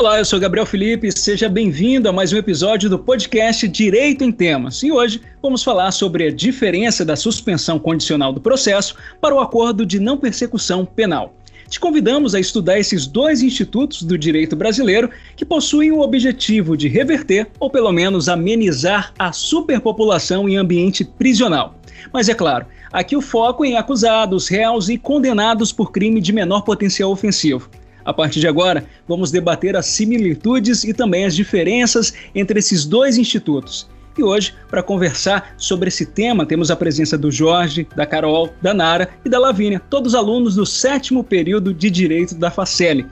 [0.00, 4.32] Olá, eu sou Gabriel Felipe, seja bem-vindo a mais um episódio do podcast Direito em
[4.32, 4.82] Temas.
[4.82, 9.84] E hoje vamos falar sobre a diferença da suspensão condicional do processo para o acordo
[9.84, 11.34] de não persecução penal.
[11.68, 16.88] Te convidamos a estudar esses dois institutos do direito brasileiro que possuem o objetivo de
[16.88, 21.74] reverter ou pelo menos amenizar a superpopulação em ambiente prisional.
[22.10, 26.62] Mas é claro, aqui o foco em acusados, réus e condenados por crime de menor
[26.62, 27.68] potencial ofensivo.
[28.10, 33.16] A partir de agora, vamos debater as similitudes e também as diferenças entre esses dois
[33.16, 33.88] institutos.
[34.18, 38.74] E hoje, para conversar sobre esse tema, temos a presença do Jorge, da Carol, da
[38.74, 43.06] Nara e da Lavínia, todos alunos do sétimo período de Direito da Facele.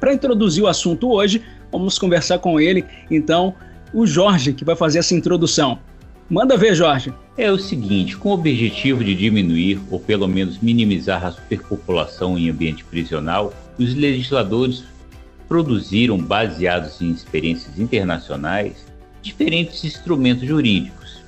[0.00, 1.40] Para introduzir o assunto hoje,
[1.70, 3.54] vamos conversar com ele, então,
[3.94, 5.78] o Jorge, que vai fazer essa introdução.
[6.32, 7.12] Manda ver, Jorge.
[7.36, 12.48] É o seguinte, com o objetivo de diminuir ou pelo menos minimizar a superpopulação em
[12.48, 14.82] ambiente prisional, os legisladores
[15.46, 18.86] produziram, baseados em experiências internacionais,
[19.20, 21.22] diferentes instrumentos jurídicos.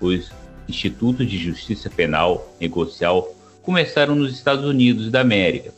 [0.00, 0.30] Os
[0.68, 5.74] institutos de justiça penal negocial começaram nos Estados Unidos da América,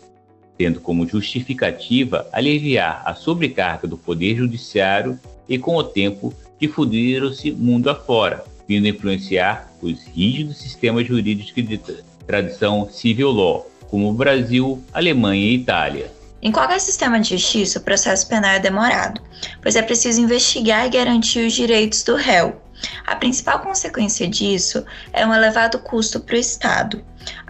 [0.59, 7.89] tendo como justificativa aliviar a sobrecarga do poder judiciário e, com o tempo, difundiram-se mundo
[7.89, 11.79] afora, vindo influenciar os rígidos sistemas jurídicos de
[12.27, 16.13] tradição civil law, como Brasil, Alemanha e Itália.
[16.43, 19.21] Em qualquer sistema de justiça, o processo penal é demorado,
[19.63, 22.61] pois é preciso investigar e garantir os direitos do réu.
[23.07, 27.03] A principal consequência disso é um elevado custo para o Estado.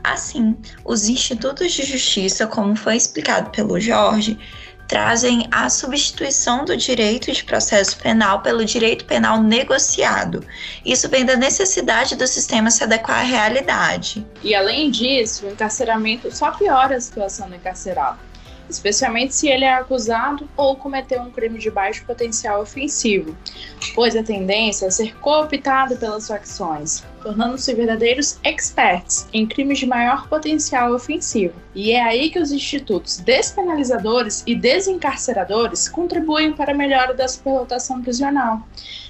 [0.03, 4.39] Assim, os institutos de justiça, como foi explicado pelo Jorge,
[4.89, 10.45] trazem a substituição do direito de processo penal pelo direito penal negociado.
[10.85, 14.27] Isso vem da necessidade do sistema se adequar à realidade.
[14.43, 18.19] E além disso, o encarceramento só piora a situação do encarcerado
[18.69, 23.37] especialmente se ele é acusado ou cometeu um crime de baixo potencial ofensivo,
[23.95, 30.29] pois a tendência é ser cooptado pelas facções, tornando-se verdadeiros experts em crimes de maior
[30.29, 31.55] potencial ofensivo.
[31.75, 38.01] E é aí que os institutos despenalizadores e desencarceradores contribuem para a melhora da superlotação
[38.01, 38.63] prisional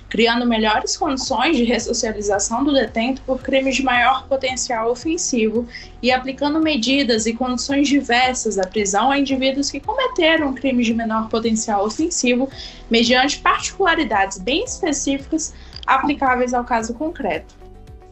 [0.08, 5.66] criando melhores condições de ressocialização do detento por crimes de maior potencial ofensivo
[6.00, 11.28] e aplicando medidas e condições diversas à prisão a indivíduos que cometeram crimes de menor
[11.28, 12.48] potencial ofensivo,
[12.88, 15.52] mediante particularidades bem específicas
[15.84, 17.65] aplicáveis ao caso concreto.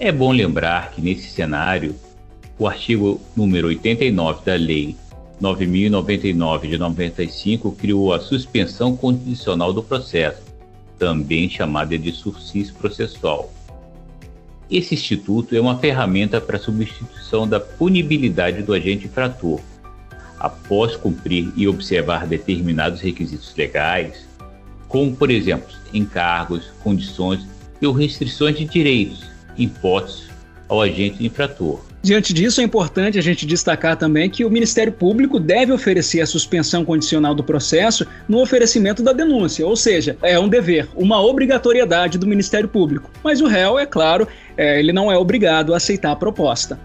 [0.04, 1.97] É bom lembrar que nesse cenário,
[2.59, 4.94] o artigo número 89 da Lei
[5.41, 10.43] 9099 de 95 criou a suspensão condicional do processo,
[10.98, 13.50] também chamada de sursis processual.
[14.70, 19.59] Esse instituto é uma ferramenta para substituição da punibilidade do agente infrator.
[20.38, 24.28] Após cumprir e observar determinados requisitos legais,
[24.87, 27.41] como, por exemplo, encargos, condições
[27.82, 30.28] ou restrições de direitos impostos
[30.69, 31.81] ao agente infrator.
[32.03, 36.26] Diante disso, é importante a gente destacar também que o Ministério Público deve oferecer a
[36.26, 42.19] suspensão condicional do processo no oferecimento da denúncia, ou seja, é um dever, uma obrigatoriedade
[42.19, 43.10] do Ministério Público.
[43.22, 46.78] Mas o réu, é claro, é, ele não é obrigado a aceitar a proposta.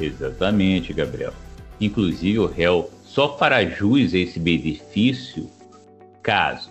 [0.00, 1.32] Exatamente, Gabriel.
[1.80, 5.48] Inclusive, o réu só fará jus a esse benefício
[6.20, 6.70] caso,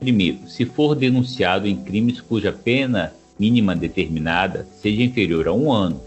[0.00, 6.00] primeiro, se for denunciado em crimes cuja pena mínima determinada seja inferior a um ano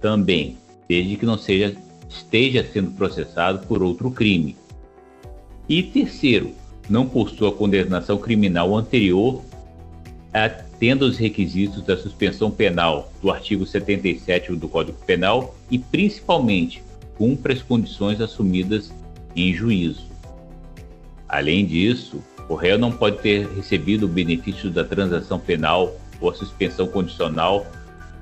[0.00, 0.56] também,
[0.88, 1.76] desde que não seja,
[2.08, 4.56] esteja sendo processado por outro crime.
[5.68, 6.52] E terceiro,
[6.88, 9.42] não possua condenação criminal anterior,
[10.32, 16.82] atenda os requisitos da suspensão penal do artigo 77 do Código Penal e, principalmente,
[17.18, 18.90] cumpra as condições assumidas
[19.36, 20.06] em juízo.
[21.28, 26.86] Além disso, o réu não pode ter recebido o benefício da transação penal ou suspensão
[26.86, 27.66] condicional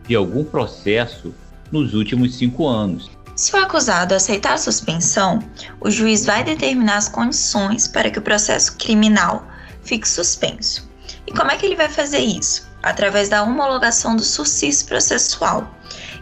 [0.07, 1.35] de algum processo
[1.71, 3.11] nos últimos cinco anos.
[3.37, 5.39] Se o acusado aceitar a suspensão,
[5.81, 9.47] o juiz vai determinar as condições para que o processo criminal
[9.83, 10.91] fique suspenso.
[11.27, 12.69] E como é que ele vai fazer isso?
[12.83, 15.75] Através da homologação do sursis processual.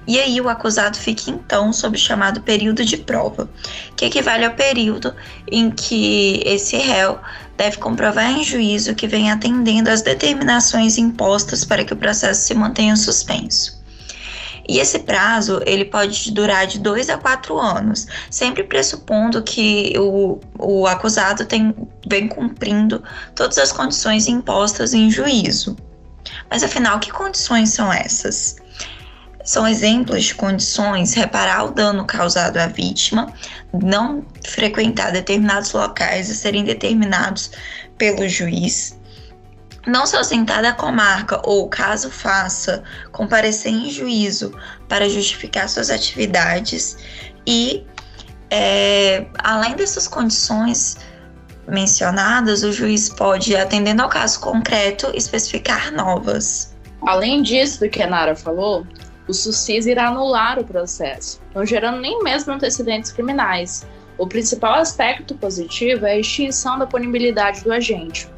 [0.07, 3.49] E aí o acusado fica então sob o chamado período de prova,
[3.97, 5.15] que equivale ao período
[5.51, 7.19] em que esse réu
[7.59, 12.55] deve comprovar em juízo que vem atendendo às determinações impostas para que o processo se
[12.55, 13.77] mantenha suspenso.
[14.69, 20.39] E esse prazo ele pode durar de dois a quatro anos, sempre pressupondo que o,
[20.57, 21.75] o acusado tem,
[22.09, 23.03] vem cumprindo
[23.35, 25.77] todas as condições impostas em juízo.
[26.49, 28.57] Mas afinal, que condições são essas?
[29.49, 33.33] São exemplos de condições reparar o dano causado à vítima,
[33.73, 37.51] não frequentar determinados locais a serem determinados
[37.97, 39.01] pelo juiz,
[39.87, 44.53] não se ausentar da comarca ou, caso faça, comparecer em juízo
[44.87, 46.99] para justificar suas atividades
[47.47, 47.87] e,
[48.51, 50.99] é, além dessas condições
[51.67, 56.77] mencionadas, o juiz pode, atendendo ao caso concreto, especificar novas.
[57.01, 58.87] Além disso do que a Nara falou,
[59.29, 63.87] o SUSIS irá anular o processo, não gerando nem mesmo antecedentes criminais.
[64.17, 68.29] O principal aspecto positivo é a extinção da punibilidade do agente,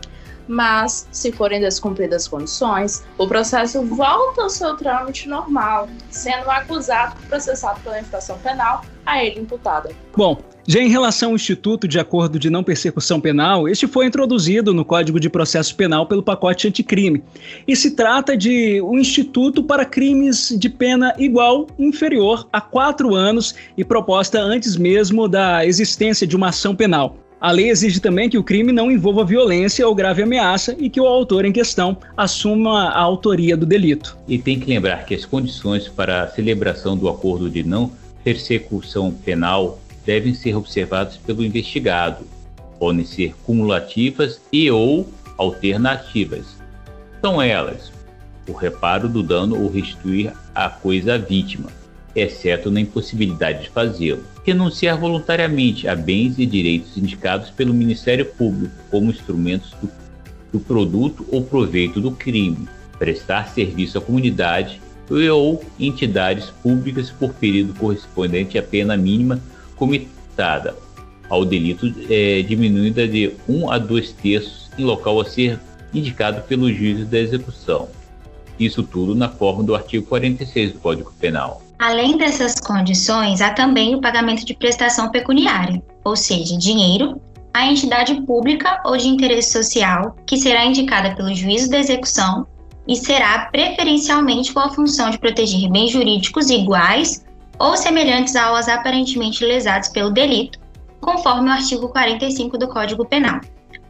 [0.47, 7.17] mas, se forem descumpridas as condições, o processo volta ao seu trâmite normal, sendo acusado
[7.23, 9.91] e processado pela infração penal a ele imputada.
[10.17, 10.39] Bom,
[10.71, 14.85] já em relação ao Instituto de Acordo de Não Persecução Penal, este foi introduzido no
[14.85, 17.25] Código de Processo Penal pelo pacote anticrime.
[17.67, 23.53] E se trata de um instituto para crimes de pena igual, inferior a quatro anos
[23.77, 27.17] e proposta antes mesmo da existência de uma ação penal.
[27.41, 31.01] A lei exige também que o crime não envolva violência ou grave ameaça e que
[31.01, 34.17] o autor em questão assuma a autoria do delito.
[34.29, 37.91] E tem que lembrar que as condições para a celebração do acordo de não
[38.23, 42.25] persecução penal devem ser observadas pelo investigado.
[42.79, 46.57] Podem ser cumulativas e ou alternativas.
[47.21, 47.93] São elas:
[48.49, 51.71] o reparo do dano ou restituir a coisa à vítima,
[52.15, 54.25] exceto na impossibilidade de fazê-lo.
[54.45, 59.91] Renunciar voluntariamente a bens e direitos indicados pelo Ministério Público como instrumentos do,
[60.53, 62.69] do produto ou proveito do crime.
[62.99, 64.81] Prestar serviço à comunidade
[65.33, 69.41] ou entidades públicas por período correspondente à pena mínima
[69.81, 70.77] comitada
[71.31, 75.59] ao delito é, diminuída de 1 um a 2 terços em local a ser
[75.95, 77.89] indicado pelo juiz da execução.
[78.59, 81.63] Isso tudo na forma do artigo 46 do Código Penal.
[81.79, 87.19] Além dessas condições, há também o pagamento de prestação pecuniária, ou seja, dinheiro,
[87.55, 92.47] à entidade pública ou de interesse social, que será indicada pelo juízo da execução
[92.87, 97.25] e será preferencialmente com a função de proteger bens jurídicos iguais
[97.61, 100.59] ou semelhantes aos aparentemente lesados pelo delito,
[101.01, 103.41] conforme o artigo 45 do Código Penal,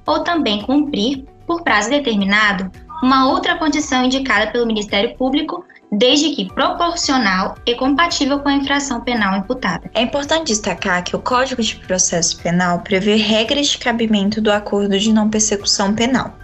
[0.04, 2.70] ou também cumprir, por prazo determinado,
[3.02, 9.00] uma outra condição indicada pelo Ministério Público desde que proporcional e compatível com a infração
[9.00, 9.90] penal imputada.
[9.94, 14.98] É importante destacar que o Código de Processo Penal prevê regras de cabimento do acordo
[14.98, 16.36] de não persecução penal.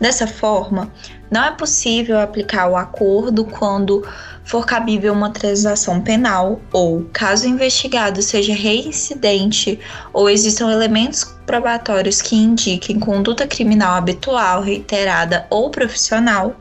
[0.00, 0.90] Dessa forma,
[1.30, 4.02] não é possível aplicar o acordo quando
[4.48, 9.78] for cabível uma transação penal ou, caso o investigado seja reincidente
[10.10, 16.56] ou existam elementos probatórios que indiquem conduta criminal habitual, reiterada ou profissional,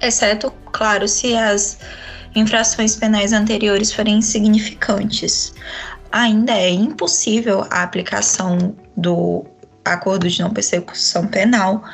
[0.00, 1.78] exceto, claro, se as
[2.34, 5.52] infrações penais anteriores forem insignificantes.
[6.10, 9.44] Ainda é impossível a aplicação do
[9.84, 11.84] acordo de não persecução penal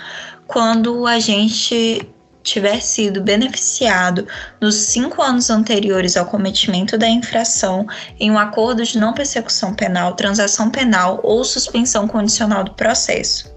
[0.46, 2.08] quando o agente
[2.48, 4.26] tiver sido beneficiado
[4.60, 7.86] nos cinco anos anteriores ao cometimento da infração
[8.18, 13.52] em um acordo de não persecução penal, transação penal ou suspensão condicional do processo.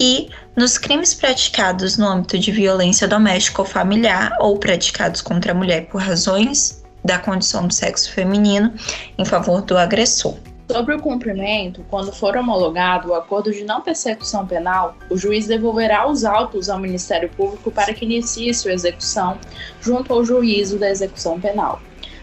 [0.00, 5.54] E nos crimes praticados no âmbito de violência doméstica ou familiar ou praticados contra a
[5.54, 8.72] mulher por razões da condição do sexo feminino
[9.18, 10.36] em favor do agressor.
[10.70, 16.08] Sobre o cumprimento, quando for homologado o acordo de não persecução penal, o juiz devolverá
[16.08, 19.38] os autos ao Ministério Público para que inicie sua execução
[19.80, 21.80] junto ao juízo da execução penal.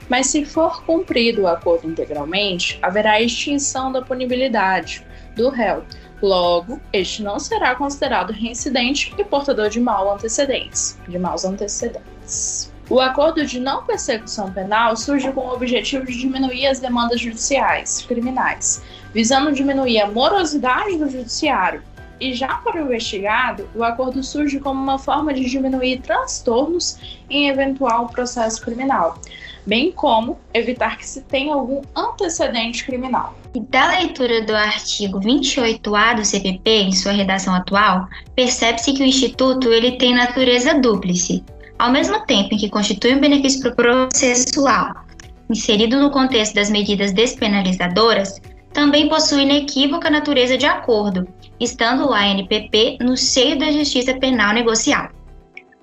[0.10, 5.06] Mas se for cumprido o acordo integralmente, haverá extinção da punibilidade
[5.36, 5.84] do réu,
[6.22, 12.71] Logo, este não será considerado reincidente e portador de mal antecedentes, de maus antecedentes.
[12.92, 18.02] O acordo de não persecução penal surge com o objetivo de diminuir as demandas judiciais
[18.06, 18.84] criminais,
[19.14, 21.82] visando diminuir a morosidade do judiciário.
[22.20, 26.98] E já para o investigado, o acordo surge como uma forma de diminuir transtornos
[27.30, 29.18] em eventual processo criminal,
[29.66, 33.34] bem como evitar que se tenha algum antecedente criminal.
[33.70, 39.72] Da leitura do artigo 28A do CPP em sua redação atual, percebe-se que o Instituto
[39.72, 41.42] ele tem natureza dúplice.
[41.82, 45.04] Ao mesmo tempo em que constitui um benefício processual,
[45.50, 48.40] inserido no contexto das medidas despenalizadoras,
[48.72, 51.28] também possui inequívoca natureza de acordo,
[51.60, 55.10] estando o ANPP no seio da justiça penal negocial.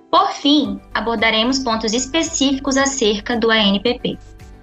[0.08, 4.16] Por fim, abordaremos pontos específicos acerca do ANPP.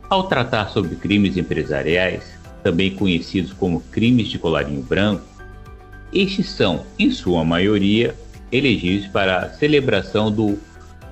[0.10, 2.24] Ao tratar sobre crimes empresariais,
[2.64, 5.26] também conhecidos como crimes de colarinho branco,
[6.14, 8.16] estes são, em sua maioria,
[8.54, 10.58] elegíveis para a celebração do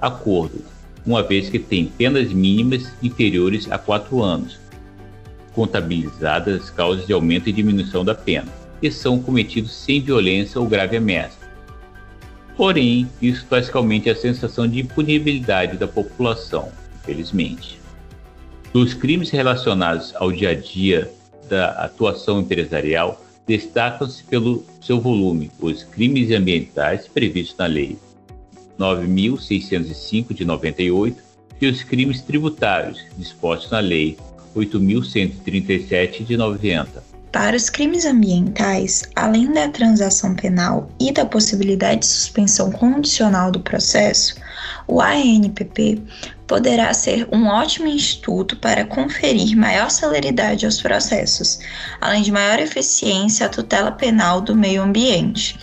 [0.04, 0.62] acordo,
[1.06, 4.60] uma vez que tem penas mínimas inferiores a quatro anos,
[5.54, 10.98] contabilizadas causas de aumento e diminuição da pena, e são cometidos sem violência ou grave
[10.98, 11.38] ameaça.
[12.58, 16.70] Porém, isso traz calmente a sensação de impunibilidade da população,
[17.00, 17.80] infelizmente.
[18.74, 21.10] Dos crimes relacionados ao dia a dia
[21.48, 27.98] da atuação empresarial, destacam-se pelo seu volume os crimes ambientais previstos na Lei
[28.80, 31.22] 9.605 de 98
[31.62, 34.18] e os crimes tributários dispostos na Lei
[34.56, 37.04] 8.137 de 90.
[37.32, 43.60] Para os crimes ambientais, além da transação penal e da possibilidade de suspensão condicional do
[43.60, 44.36] processo,
[44.88, 46.00] o ANPP
[46.46, 51.58] poderá ser um ótimo instituto para conferir maior celeridade aos processos,
[52.00, 55.58] além de maior eficiência à tutela penal do meio ambiente,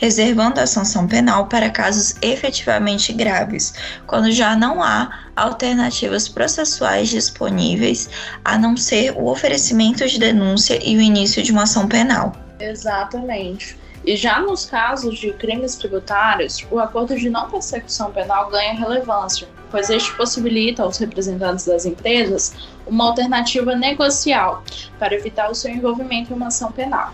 [0.00, 3.74] reservando a sanção penal para casos efetivamente graves,
[4.06, 8.08] quando já não há alternativas processuais disponíveis
[8.42, 12.32] a não ser o oferecimento de denúncia e o início de uma ação penal.
[12.58, 13.78] Exatamente.
[14.02, 19.46] E já nos casos de crimes tributários, o acordo de não persecução penal ganha relevância,
[19.70, 22.54] pois este possibilita aos representantes das empresas
[22.86, 24.64] uma alternativa negocial
[24.98, 27.12] para evitar o seu envolvimento em uma ação penal.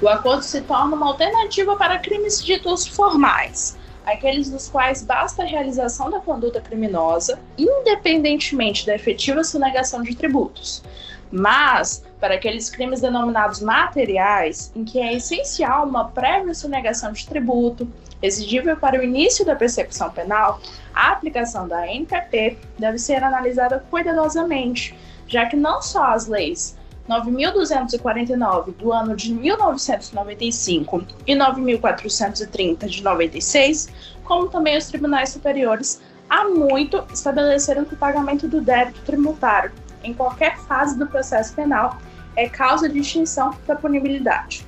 [0.00, 3.76] O acordo se torna uma alternativa para crimes ditos formais,
[4.06, 10.84] aqueles dos quais basta a realização da conduta criminosa, independentemente da efetiva sonegação de tributos.
[11.32, 17.88] Mas, para aqueles crimes denominados materiais, em que é essencial uma prévia sonegação de tributo,
[18.22, 20.60] exigível para o início da persecução penal,
[20.94, 26.78] a aplicação da NPP deve ser analisada cuidadosamente, já que não só as leis
[27.08, 33.88] 9.249 do ano de 1995 e 9.430 de 96,
[34.24, 39.72] como também os tribunais superiores, há muito estabeleceram que o pagamento do débito tributário
[40.04, 41.98] em qualquer fase do processo penal
[42.36, 44.66] é causa de extinção da punibilidade.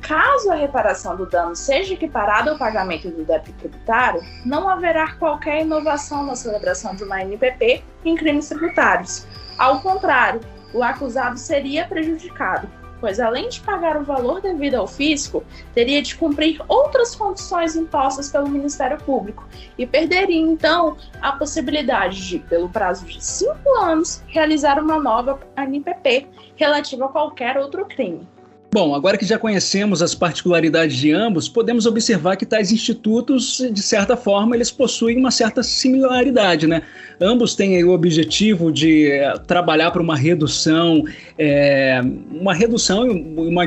[0.00, 5.62] Caso a reparação do dano seja equiparada ao pagamento do débito tributário, não haverá qualquer
[5.62, 9.26] inovação na celebração de uma NPP em crimes tributários.
[9.58, 10.40] Ao contrário,
[10.76, 12.68] o acusado seria prejudicado,
[13.00, 15.42] pois além de pagar o valor devido ao fisco,
[15.74, 22.38] teria de cumprir outras condições impostas pelo Ministério Público e perderia então a possibilidade de,
[22.40, 28.28] pelo prazo de cinco anos, realizar uma nova NPP relativa a qualquer outro crime.
[28.72, 33.80] Bom, agora que já conhecemos as particularidades de ambos, podemos observar que tais institutos, de
[33.80, 36.82] certa forma, eles possuem uma certa similaridade, né?
[37.18, 41.04] Ambos têm o objetivo de é, trabalhar para uma redução,
[41.38, 43.64] é, uma redução, uma,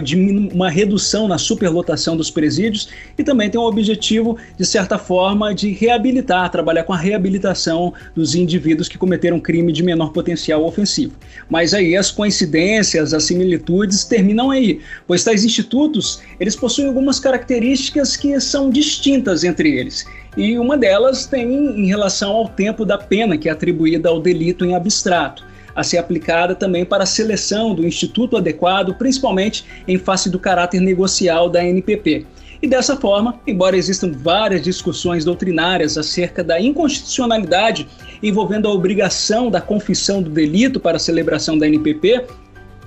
[0.53, 5.71] uma redução na superlotação dos presídios e também tem o objetivo, de certa forma, de
[5.71, 11.13] reabilitar, trabalhar com a reabilitação dos indivíduos que cometeram crime de menor potencial ofensivo.
[11.49, 18.15] Mas aí as coincidências, as similitudes terminam aí pois tais institutos eles possuem algumas características
[18.15, 20.05] que são distintas entre eles.
[20.37, 24.63] E uma delas tem em relação ao tempo da pena que é atribuída ao delito
[24.63, 25.43] em abstrato,
[25.75, 30.79] a ser aplicada também para a seleção do instituto adequado, principalmente em face do caráter
[30.81, 32.25] negocial da NPP.
[32.61, 37.87] E dessa forma, embora existam várias discussões doutrinárias acerca da inconstitucionalidade
[38.21, 42.25] envolvendo a obrigação da confissão do delito para a celebração da NPP,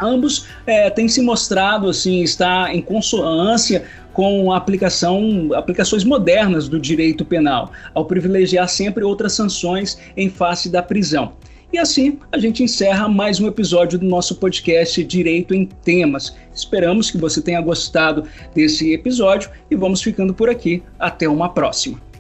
[0.01, 7.25] ambos é, têm se mostrado assim estar em consonância com aplicação, aplicações modernas do direito
[7.25, 11.33] penal, ao privilegiar sempre outras sanções em face da prisão.
[11.73, 16.37] E assim a gente encerra mais um episódio do nosso podcast Direito em Temas.
[16.55, 20.83] Esperamos que você tenha gostado desse episódio e vamos ficando por aqui.
[20.99, 22.12] Até uma próxima.